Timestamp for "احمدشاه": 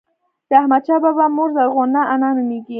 0.61-0.99